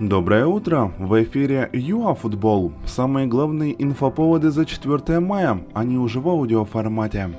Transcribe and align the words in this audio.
Доброе 0.00 0.44
утро! 0.44 0.92
В 0.98 1.22
эфире 1.22 1.70
ЮАФутбол. 1.72 2.70
Самые 2.84 3.26
главные 3.26 3.82
инфоповоды 3.82 4.50
за 4.50 4.66
4 4.66 5.20
мая, 5.20 5.62
они 5.72 5.96
уже 5.96 6.20
в 6.20 6.28
аудиоформате. 6.28 7.30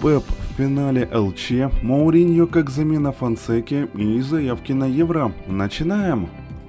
Пеп 0.00 0.22
в 0.22 0.56
финале 0.56 1.08
ЛЧ, 1.12 1.82
Мауриньо 1.82 2.46
как 2.46 2.70
замена 2.70 3.10
Фонсеки 3.10 3.88
и 3.96 4.20
заявки 4.20 4.70
на 4.70 4.84
Евро. 4.84 5.32
Начинаем! 5.48 6.28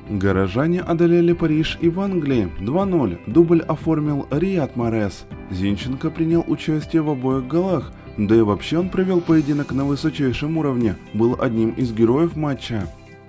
Горожане 0.10 0.82
одолели 0.82 1.34
Париж 1.34 1.78
и 1.80 1.90
в 1.90 2.00
Англии 2.00 2.50
2-0. 2.62 3.20
Дубль 3.28 3.62
оформил 3.62 4.26
Риат 4.32 4.76
Морес. 4.76 5.28
Зинченко 5.52 6.10
принял 6.10 6.44
участие 6.48 7.04
в 7.04 7.12
обоих 7.12 7.46
голах, 7.46 7.92
да 8.18 8.36
и 8.36 8.42
вообще 8.42 8.80
он 8.80 8.90
провел 8.90 9.22
поединок 9.22 9.74
на 9.74 9.86
высочайшем 9.86 10.58
уровне, 10.58 10.96
был 11.14 11.38
одним 11.40 11.70
из 11.70 11.94
героев 11.94 12.36
матча. 12.36 12.88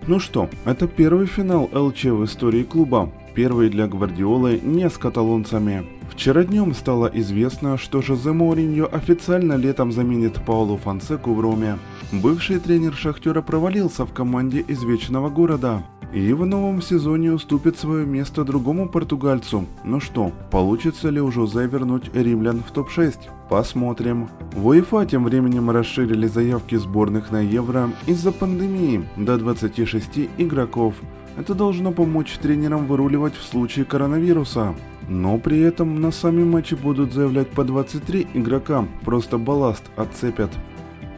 Ну 0.09 0.21
что, 0.21 0.49
это 0.65 0.87
первый 0.87 1.27
финал 1.27 1.69
ЛЧ 1.73 2.05
в 2.05 2.25
истории 2.27 2.63
клуба, 2.63 3.11
первый 3.35 3.69
для 3.69 3.89
Гвардиолы 3.89 4.61
не 4.63 4.89
с 4.89 4.97
каталонцами. 4.99 5.85
Вчера 6.13 6.45
днем 6.45 6.75
стало 6.75 7.11
известно, 7.13 7.77
что 7.77 8.03
Жозе 8.03 8.31
Моуриньо 8.31 8.89
официально 8.91 9.55
летом 9.55 9.91
заменит 9.91 10.35
Паулу 10.47 10.77
Фансеку 10.77 11.35
в 11.35 11.41
Роме. 11.41 11.79
Бывший 12.13 12.61
тренер 12.61 12.95
Шахтера 12.95 13.43
провалился 13.43 14.07
в 14.07 14.13
команде 14.13 14.61
из 14.61 14.85
Вечного 14.85 15.29
Города 15.29 15.83
и 16.13 16.33
в 16.33 16.47
новом 16.47 16.81
сезоне 16.81 17.33
уступит 17.33 17.79
свое 17.79 18.07
место 18.07 18.45
другому 18.45 18.89
португальцу. 18.89 19.67
Ну 19.85 20.01
что, 20.01 20.33
получится 20.51 21.11
ли 21.11 21.21
у 21.21 21.31
Жозе 21.31 21.67
вернуть 21.67 22.15
римлян 22.15 22.63
в 22.67 22.71
топ-6? 22.71 23.17
Посмотрим. 23.49 24.29
В 24.55 24.67
УЕФА 24.69 25.07
тем 25.07 25.25
временем 25.25 25.71
расширили 25.71 26.27
заявки 26.27 26.75
сборных 26.77 27.31
на 27.31 27.41
Евро 27.41 27.91
из-за 28.07 28.33
пандемии 28.33 29.09
до 29.17 29.37
26 29.37 30.31
игроков. 30.39 30.95
Это 31.37 31.55
должно 31.55 31.93
помочь 31.93 32.39
тренерам 32.39 32.87
выруливать 32.87 33.35
в 33.35 33.43
случае 33.43 33.85
коронавируса. 33.85 34.75
Но 35.09 35.39
при 35.39 35.61
этом 35.61 36.01
на 36.01 36.11
сами 36.11 36.43
матчи 36.43 36.75
будут 36.75 37.13
заявлять 37.13 37.49
по 37.49 37.63
23 37.63 38.29
игрока, 38.35 38.87
просто 39.05 39.39
балласт 39.39 39.85
отцепят. 39.97 40.51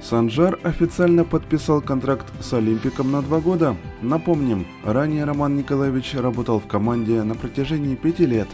Санжар 0.01 0.59
официально 0.63 1.25
подписал 1.25 1.81
контракт 1.81 2.27
с 2.41 2.53
Олимпиком 2.53 3.11
на 3.11 3.21
два 3.21 3.41
года. 3.41 3.77
Напомним, 4.01 4.67
ранее 4.85 5.25
Роман 5.25 5.57
Николаевич 5.57 6.15
работал 6.15 6.61
в 6.61 6.67
команде 6.67 7.23
на 7.23 7.35
протяжении 7.35 7.97
пяти 7.97 8.27
лет. 8.27 8.49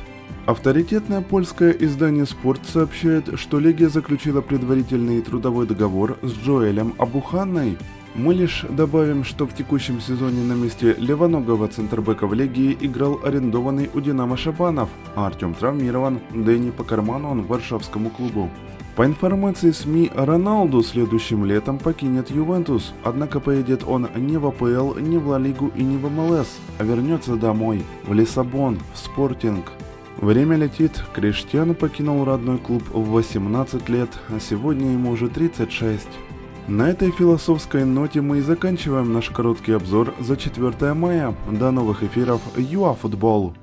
Авторитетное 0.47 1.21
польское 1.21 1.73
издание 1.73 2.27
«Спорт» 2.27 2.61
сообщает, 2.67 3.39
что 3.39 3.59
Легия 3.59 3.89
заключила 3.89 4.41
предварительный 4.41 5.23
трудовой 5.23 5.67
договор 5.67 6.19
с 6.23 6.33
Джоэлем 6.33 6.95
Абуханной. 6.99 7.79
Мы 8.15 8.35
лишь 8.35 8.65
добавим, 8.69 9.25
что 9.25 9.47
в 9.47 9.55
текущем 9.55 10.01
сезоне 10.01 10.45
на 10.45 10.53
месте 10.53 10.95
левоногого 10.99 11.69
центрбека 11.69 12.27
в 12.27 12.35
Легии 12.35 12.77
играл 12.81 13.21
арендованный 13.25 13.91
у 13.93 14.01
«Динамо» 14.01 14.37
Шабанов, 14.37 14.89
а 15.17 15.27
Артем 15.27 15.55
травмирован, 15.55 16.21
да 16.33 16.53
и 16.53 16.59
не 16.59 16.71
по 16.71 16.85
карману 16.85 17.31
он 17.31 17.43
варшавскому 17.43 18.11
клубу. 18.11 18.51
По 18.97 19.05
информации 19.05 19.73
СМИ, 19.73 20.13
Роналду 20.15 20.81
следующим 20.83 21.45
летом 21.45 21.79
покинет 21.79 22.31
Ювентус, 22.31 22.95
однако 23.03 23.41
поедет 23.41 23.83
он 23.85 24.09
не 24.15 24.37
в 24.37 24.47
АПЛ, 24.47 24.99
не 25.01 25.19
в 25.19 25.29
Ла 25.29 25.39
Лигу 25.39 25.73
и 25.75 25.83
не 25.83 25.97
в 25.97 26.09
МЛС, 26.09 26.59
а 26.79 26.85
вернется 26.85 27.35
домой, 27.35 27.83
в 28.07 28.13
Лиссабон, 28.13 28.79
в 28.93 28.99
Спортинг. 28.99 29.73
Время 30.19 30.57
летит, 30.57 31.03
Криштиану 31.13 31.75
покинул 31.75 32.25
родной 32.25 32.59
клуб 32.59 32.85
в 32.93 33.11
18 33.11 33.89
лет, 33.89 34.11
а 34.29 34.39
сегодня 34.39 34.93
ему 34.93 35.11
уже 35.11 35.29
36. 35.29 36.07
На 36.69 36.89
этой 36.89 37.11
философской 37.11 37.85
ноте 37.85 38.21
мы 38.21 38.39
и 38.39 38.43
заканчиваем 38.43 39.13
наш 39.13 39.29
короткий 39.29 39.73
обзор 39.73 40.15
за 40.21 40.37
4 40.37 40.95
мая. 40.95 41.35
До 41.51 41.73
новых 41.73 42.05
эфиров 42.05 42.41
ЮАФутбол! 42.57 43.55